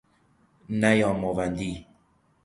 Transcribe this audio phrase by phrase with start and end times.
[0.69, 1.87] نیام آوندی